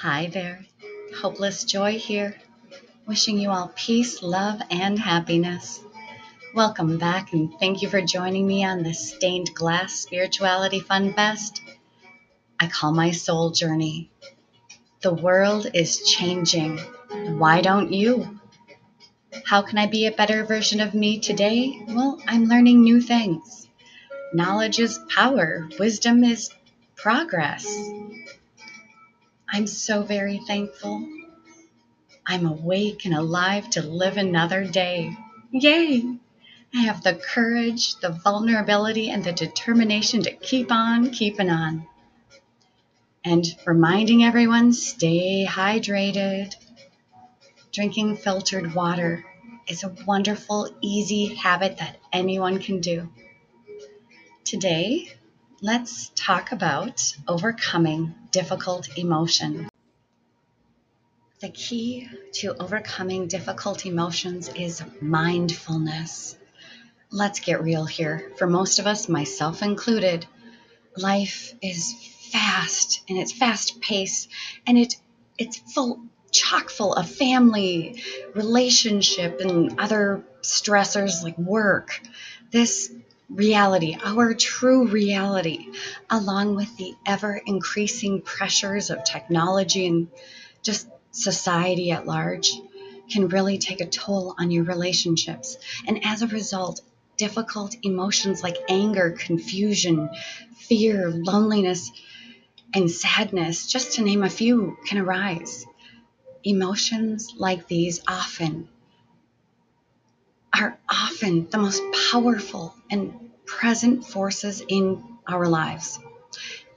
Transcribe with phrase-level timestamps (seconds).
[0.00, 0.66] Hi there.
[1.22, 2.36] Hopeless Joy here.
[3.06, 5.80] Wishing you all peace, love, and happiness.
[6.54, 11.62] Welcome back and thank you for joining me on this Stained Glass Spirituality Fun Fest.
[12.60, 14.10] I call my soul journey.
[15.00, 16.76] The world is changing.
[17.38, 18.38] Why don't you?
[19.46, 21.82] How can I be a better version of me today?
[21.88, 23.66] Well, I'm learning new things.
[24.34, 26.50] Knowledge is power, wisdom is
[26.96, 27.64] progress.
[29.56, 31.08] I'm so very thankful.
[32.26, 35.16] I'm awake and alive to live another day.
[35.50, 36.18] Yay!
[36.74, 41.86] I have the courage, the vulnerability, and the determination to keep on keeping on.
[43.24, 46.54] And reminding everyone stay hydrated.
[47.72, 49.24] Drinking filtered water
[49.66, 53.08] is a wonderful, easy habit that anyone can do.
[54.44, 55.14] Today,
[55.62, 59.68] let's talk about overcoming difficult emotion.
[61.40, 66.36] The key to overcoming difficult emotions is mindfulness.
[67.10, 68.32] Let's get real here.
[68.38, 70.26] For most of us, myself included,
[70.96, 71.94] life is
[72.32, 74.28] fast and it's fast paced
[74.66, 74.96] and it
[75.38, 76.00] it's full
[76.32, 78.02] chock full of family,
[78.34, 82.00] relationship and other stressors like work.
[82.50, 82.92] This
[83.28, 85.68] reality, our true reality,
[86.10, 90.08] along with the ever increasing pressures of technology and
[90.62, 92.52] just society at large,
[93.10, 95.56] can really take a toll on your relationships.
[95.86, 96.80] And as a result,
[97.16, 100.10] difficult emotions like anger, confusion,
[100.56, 101.90] fear, loneliness,
[102.74, 105.64] and sadness, just to name a few, can arise.
[106.44, 108.68] Emotions like these often
[110.60, 113.12] are often the most powerful and
[113.44, 115.98] present forces in our lives.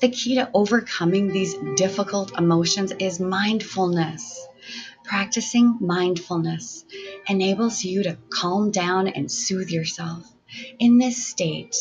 [0.02, 4.48] The key to overcoming these difficult emotions is mindfulness.
[5.06, 6.84] Practicing mindfulness
[7.28, 10.26] enables you to calm down and soothe yourself.
[10.80, 11.76] In this state,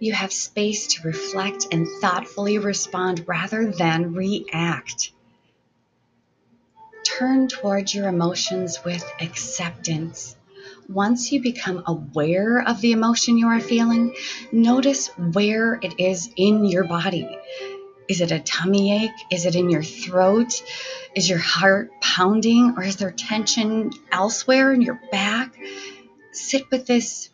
[0.00, 5.12] you have space to reflect and thoughtfully respond rather than react.
[7.04, 10.36] Turn towards your emotions with acceptance
[10.88, 14.14] once you become aware of the emotion you are feeling,
[14.52, 17.28] notice where it is in your body.
[18.08, 19.26] Is it a tummy ache?
[19.30, 20.62] Is it in your throat?
[21.14, 22.74] Is your heart pounding?
[22.76, 25.56] Or is there tension elsewhere in your back?
[26.32, 27.30] Sit with this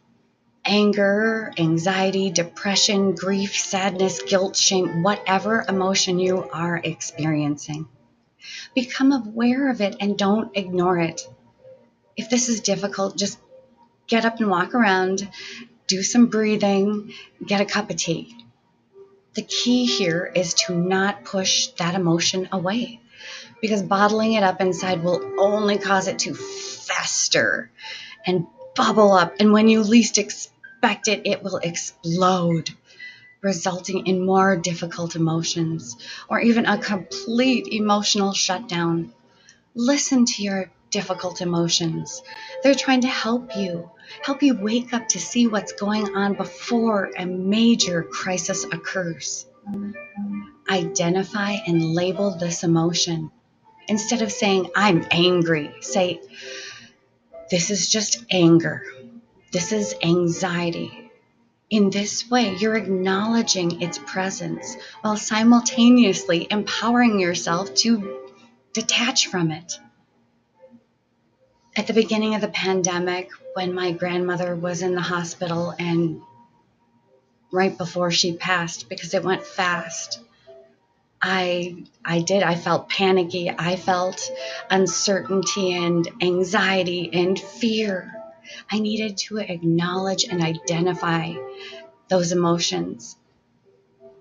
[0.64, 7.88] anger, anxiety, depression, grief, sadness, guilt, shame, whatever emotion you are experiencing.
[8.74, 11.26] Become aware of it and don't ignore it
[12.20, 13.38] if this is difficult, just
[14.06, 15.26] get up and walk around,
[15.86, 17.14] do some breathing,
[17.44, 18.36] get a cup of tea.
[19.34, 23.00] The key here is to not push that emotion away
[23.62, 27.70] because bottling it up inside will only cause it to fester
[28.26, 29.36] and bubble up.
[29.41, 32.69] And when you least expect it, it will explode,
[33.41, 35.97] resulting in more difficult emotions
[36.28, 39.14] or even a complete emotional shutdown.
[39.75, 42.22] Listen to your difficult emotions.
[42.62, 43.90] They're trying to help you,
[44.22, 49.46] help you wake up to see what's going on before a major crisis occurs.
[50.68, 53.30] Identify and label this emotion.
[53.88, 56.20] Instead of saying, I'm angry, say,
[57.50, 58.84] This is just anger.
[59.52, 61.10] This is anxiety.
[61.70, 68.28] In this way, you're acknowledging its presence while simultaneously empowering yourself to
[68.72, 69.78] detach from it
[71.76, 76.20] at the beginning of the pandemic, when my grandmother was in the hospital and
[77.53, 80.20] right before she passed, because it went fast,
[81.22, 82.42] I I did.
[82.42, 83.50] I felt panicky.
[83.50, 84.30] I felt
[84.70, 88.14] uncertainty and anxiety and fear.
[88.70, 91.34] I needed to acknowledge and identify
[92.09, 93.16] those emotions.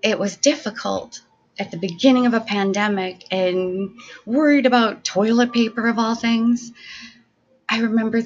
[0.02, 1.22] It was difficult
[1.58, 3.90] at the beginning of a pandemic and
[4.24, 6.72] worried about toilet paper of all things.
[7.70, 8.22] I remember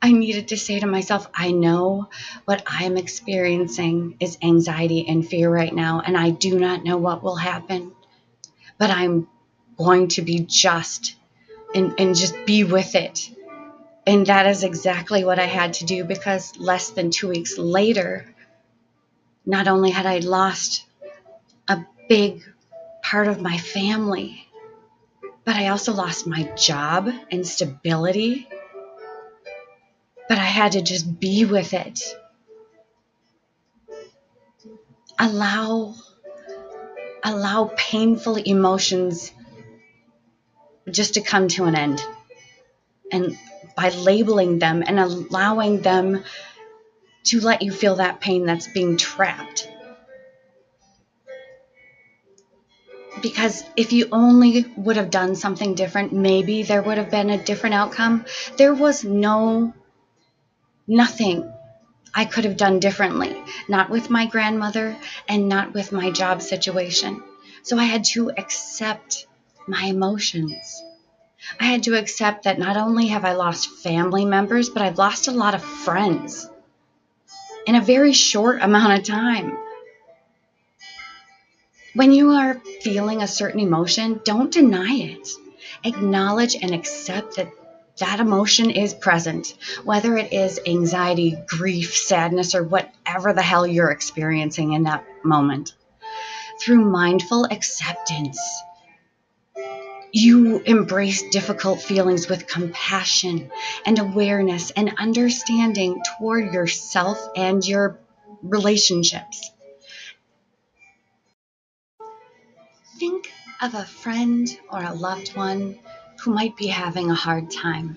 [0.00, 2.08] I needed to say to myself, I know
[2.44, 7.24] what I'm experiencing is anxiety and fear right now, and I do not know what
[7.24, 7.90] will happen,
[8.78, 9.26] but I'm
[9.76, 11.16] going to be just
[11.74, 13.28] and, and just be with it.
[14.06, 18.32] And that is exactly what I had to do because less than two weeks later,
[19.44, 20.86] not only had I lost
[21.66, 22.44] a big
[23.02, 24.46] part of my family,
[25.44, 28.48] but I also lost my job and stability
[30.28, 32.02] but I had to just be with it.
[35.18, 35.94] Allow
[37.24, 39.32] allow painful emotions
[40.90, 42.04] just to come to an end.
[43.10, 43.36] And
[43.76, 46.22] by labeling them and allowing them
[47.24, 49.68] to let you feel that pain that's being trapped.
[53.20, 57.42] Because if you only would have done something different, maybe there would have been a
[57.42, 58.24] different outcome.
[58.56, 59.72] There was no,
[60.86, 61.52] nothing
[62.14, 63.36] I could have done differently,
[63.68, 64.96] not with my grandmother
[65.28, 67.22] and not with my job situation.
[67.62, 69.26] So I had to accept
[69.66, 70.82] my emotions.
[71.60, 75.28] I had to accept that not only have I lost family members, but I've lost
[75.28, 76.48] a lot of friends
[77.66, 79.56] in a very short amount of time.
[81.94, 85.28] When you are feeling a certain emotion, don't deny it.
[85.84, 87.48] Acknowledge and accept that
[87.98, 89.54] that emotion is present,
[89.84, 95.74] whether it is anxiety, grief, sadness, or whatever the hell you're experiencing in that moment.
[96.60, 98.38] Through mindful acceptance,
[100.12, 103.50] you embrace difficult feelings with compassion
[103.84, 107.98] and awareness and understanding toward yourself and your
[108.42, 109.50] relationships.
[112.98, 115.78] Think of a friend or a loved one
[116.26, 117.96] who might be having a hard time.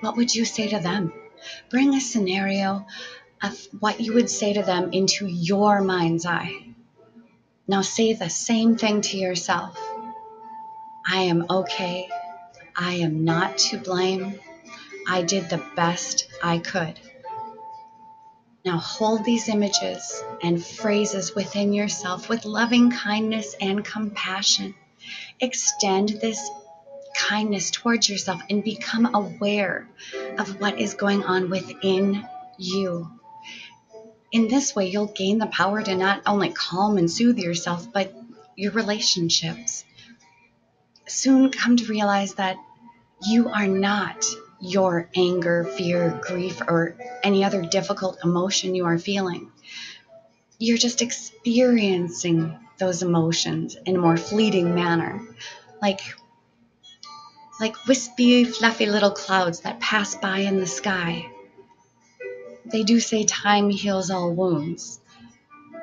[0.00, 1.12] What would you say to them?
[1.68, 2.86] Bring a scenario
[3.42, 6.64] of what you would say to them into your mind's eye.
[7.68, 9.78] Now say the same thing to yourself.
[11.06, 12.08] I am okay.
[12.74, 14.40] I am not to blame.
[15.06, 16.98] I did the best I could.
[18.64, 24.74] Now hold these images and phrases within yourself with loving kindness and compassion.
[25.38, 26.50] Extend this
[27.14, 29.88] kindness towards yourself and become aware
[30.38, 32.26] of what is going on within
[32.58, 33.10] you.
[34.32, 38.14] In this way, you'll gain the power to not only calm and soothe yourself, but
[38.56, 39.84] your relationships
[41.06, 42.56] soon come to realize that
[43.26, 44.24] you are not
[44.60, 49.50] your anger, fear, grief, or any other difficult emotion you are feeling.
[50.58, 55.20] You're just experiencing those emotions in a more fleeting manner,
[55.80, 56.00] like
[57.62, 61.30] like wispy, fluffy little clouds that pass by in the sky.
[62.66, 64.98] They do say time heals all wounds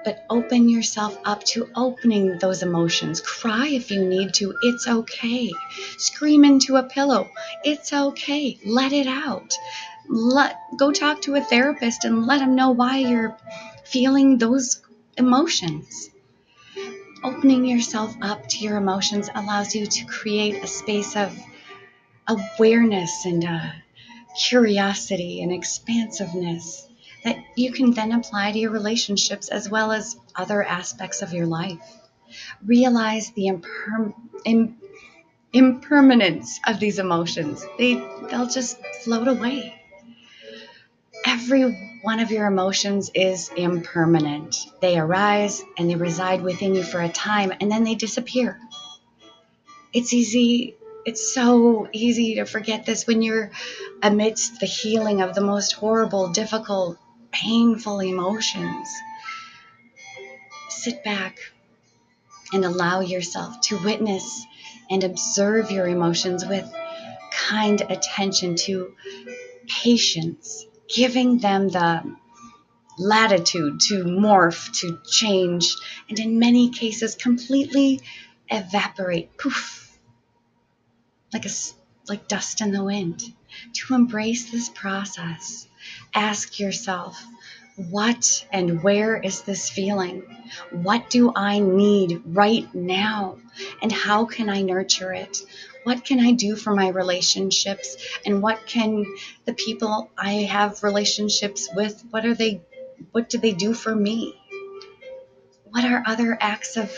[0.03, 3.21] but open yourself up to opening those emotions.
[3.21, 4.55] Cry if you need to.
[4.61, 5.51] It's okay.
[5.97, 7.29] Scream into a pillow.
[7.63, 8.57] It's okay.
[8.65, 9.53] Let it out.
[10.07, 13.37] Let go talk to a therapist and let them know why you're
[13.83, 14.81] feeling those
[15.17, 16.09] emotions.
[17.23, 21.37] Opening yourself up to your emotions allows you to create a space of
[22.29, 23.71] awareness and uh,
[24.47, 26.87] curiosity and expansiveness
[27.23, 31.47] that you can then apply to your relationships as well as other aspects of your
[31.47, 31.81] life.
[32.65, 33.47] Realize the
[34.45, 34.77] Im-
[35.51, 37.65] impermanence of these emotions.
[37.77, 37.95] They
[38.29, 39.75] they'll just float away.
[41.25, 44.55] Every one of your emotions is impermanent.
[44.79, 48.59] They arise and they reside within you for a time and then they disappear.
[49.91, 50.75] It's easy
[51.09, 53.49] it's so easy to forget this when you're
[54.03, 56.99] amidst the healing of the most horrible, difficult,
[57.31, 58.87] painful emotions.
[60.69, 61.39] Sit back
[62.53, 64.45] and allow yourself to witness
[64.91, 66.71] and observe your emotions with
[67.31, 68.93] kind attention to
[69.67, 72.03] patience, giving them the
[72.99, 75.75] latitude to morph, to change,
[76.07, 77.99] and in many cases completely
[78.51, 79.88] evaporate, poof,
[81.33, 81.49] like a
[82.07, 83.21] like dust in the wind.
[83.73, 85.67] To embrace this process,
[86.13, 87.21] ask yourself,
[87.89, 90.23] what and where is this feeling?
[90.71, 93.37] What do I need right now?
[93.81, 95.37] And how can I nurture it?
[95.83, 97.95] What can I do for my relationships?
[98.25, 99.05] And what can
[99.45, 102.61] the people I have relationships with, what are they,
[103.11, 104.35] what do they do for me?
[105.63, 106.91] What are other acts of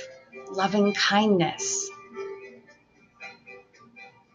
[0.50, 1.90] loving kindness?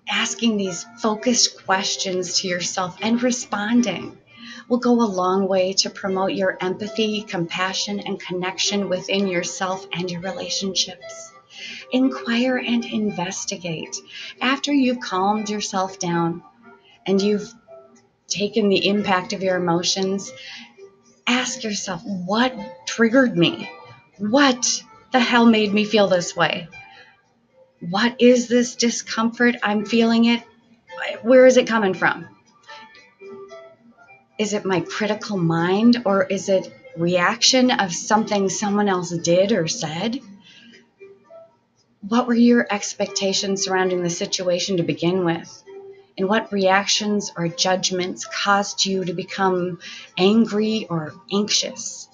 [0.08, 4.16] Asking these focused questions to yourself and responding
[4.68, 10.10] will go a long way to promote your empathy, compassion, and connection within yourself and
[10.10, 11.32] your relationships.
[11.92, 13.96] Inquire and investigate.
[14.40, 16.42] After you've calmed yourself down
[17.06, 17.52] and you've
[18.28, 20.32] taken the impact of your emotions,
[21.26, 22.54] ask yourself what
[22.86, 23.70] triggered me?
[24.18, 24.82] What
[25.12, 26.68] the hell made me feel this way?
[27.90, 29.56] What is this discomfort?
[29.62, 30.42] I'm feeling it.
[31.22, 32.26] Where is it coming from?
[34.38, 39.66] is it my critical mind or is it reaction of something someone else did or
[39.66, 40.20] said?
[42.00, 45.62] What were your expectations surrounding the situation to begin with?
[46.18, 49.80] And what reactions or judgments caused you to become
[50.16, 52.08] angry or anxious?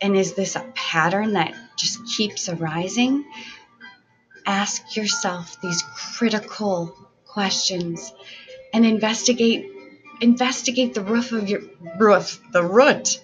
[0.00, 3.24] And is this a pattern that just keeps arising?
[4.48, 8.14] Ask yourself these critical questions
[8.72, 9.70] and investigate
[10.22, 11.60] investigate the roof of your
[11.98, 13.22] roof, the root.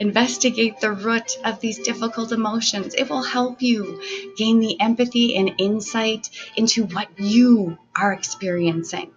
[0.00, 2.94] Investigate the root of these difficult emotions.
[2.94, 4.02] It will help you
[4.36, 9.12] gain the empathy and insight into what you are experiencing.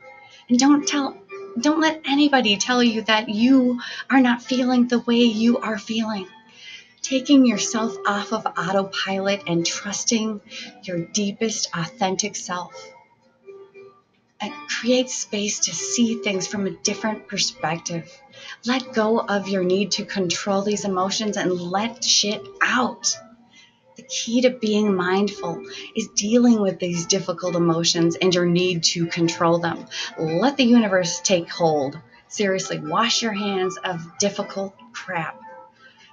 [0.48, 1.18] And don't tell
[1.60, 3.82] don't let anybody tell you that you
[4.12, 6.28] are not feeling the way you are feeling.
[7.02, 10.40] Taking yourself off of autopilot and trusting
[10.84, 12.74] your deepest authentic self
[14.40, 18.12] and create space to see things from a different perspective.
[18.66, 23.18] Let go of your need to control these emotions and let shit out.
[23.98, 25.64] The key to being mindful
[25.96, 29.86] is dealing with these difficult emotions and your need to control them.
[30.18, 32.00] Let the universe take hold.
[32.28, 35.40] Seriously, wash your hands of difficult crap.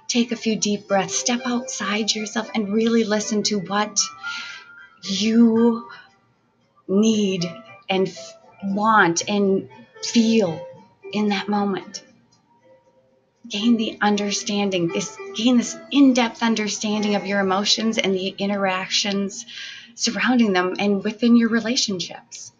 [0.09, 3.99] Take a few deep breaths, step outside yourself, and really listen to what
[5.03, 5.87] you
[6.87, 7.45] need
[7.87, 9.69] and f- want and
[10.03, 10.59] feel
[11.13, 12.03] in that moment.
[13.47, 19.45] Gain the understanding, this gain this in-depth understanding of your emotions and the interactions
[19.93, 22.51] surrounding them and within your relationships.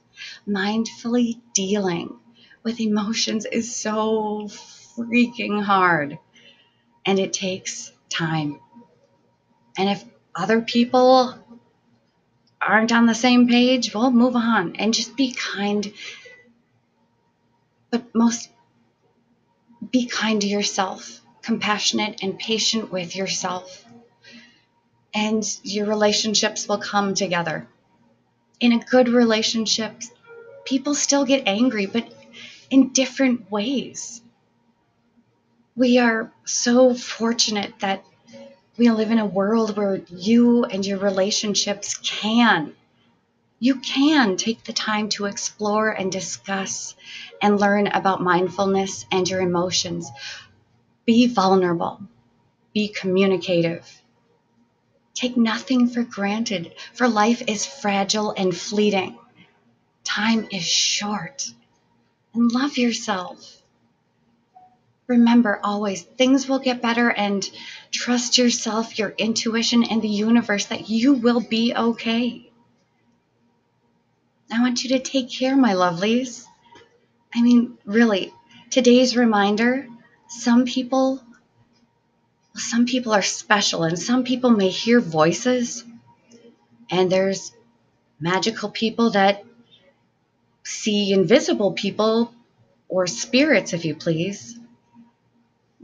[0.48, 2.16] Mindfully dealing
[2.64, 4.48] with emotions is so
[4.96, 6.20] freaking hard
[7.06, 8.60] and it takes time.
[9.78, 10.04] And if
[10.36, 11.36] other people
[12.62, 15.92] aren't on the same page, well, move on and just be kind.
[17.90, 18.50] But most,
[19.92, 23.86] be kind to yourself, compassionate and patient with yourself.
[25.14, 27.68] And your relationships will come together.
[28.60, 29.94] In a good relationship,
[30.66, 32.14] people still get angry, but
[32.70, 34.22] in different ways.
[35.80, 38.04] We are so fortunate that
[38.78, 42.76] we live in a world where you and your relationships can
[43.60, 46.96] you can take the time to explore and discuss
[47.42, 50.10] and learn about mindfulness and your emotions.
[51.06, 52.02] Be vulnerable,
[52.74, 54.02] be communicative.
[55.14, 59.18] Take nothing for granted, for life is fragile and fleeting.
[60.04, 61.54] Time is short.
[62.34, 63.59] And love yourself.
[65.10, 67.44] Remember always, things will get better and
[67.90, 72.52] trust yourself, your intuition, and the universe that you will be okay.
[74.52, 76.46] I want you to take care, my lovelies.
[77.34, 78.32] I mean, really,
[78.70, 79.88] today's reminder
[80.28, 81.24] some people
[82.56, 85.84] some people are special and some people may hear voices
[86.92, 87.52] and there's
[88.20, 89.44] magical people that
[90.64, 92.32] see invisible people
[92.88, 94.60] or spirits if you please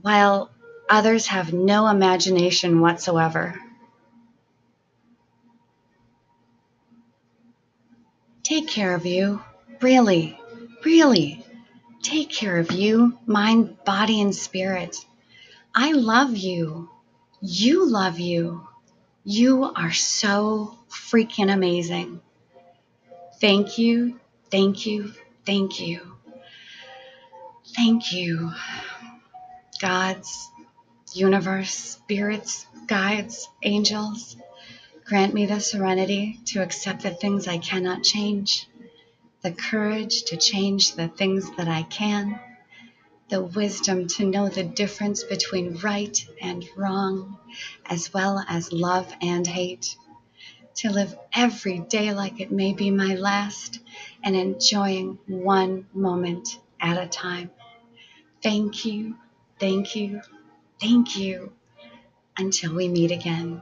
[0.06, 0.52] while
[0.88, 3.56] others have no imagination whatsoever
[8.46, 9.42] Take care of you.
[9.82, 10.40] Really,
[10.84, 11.44] really.
[12.04, 14.96] Take care of you, mind, body, and spirit.
[15.74, 16.90] I love you.
[17.42, 18.68] You love you.
[19.24, 22.22] You are so freaking amazing.
[23.42, 24.20] Thank you,
[24.52, 25.14] thank you,
[25.46, 26.18] thank you.
[27.76, 28.52] Thank you,
[29.80, 30.50] gods,
[31.14, 34.36] universe, spirits, guides, angels.
[35.06, 38.68] Grant me the serenity to accept the things I cannot change,
[39.42, 42.40] the courage to change the things that I can,
[43.30, 47.38] the wisdom to know the difference between right and wrong,
[47.86, 49.98] as well as love and hate,
[50.76, 53.80] to live every day like it may be my last
[54.24, 57.50] and enjoying one moment at a time.
[58.44, 59.16] Thank you,
[59.60, 60.22] thank you,
[60.82, 61.54] thank you.
[62.38, 63.62] Until we meet again.